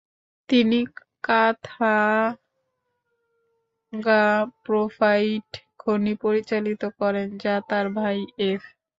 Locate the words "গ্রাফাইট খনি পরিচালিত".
4.63-6.83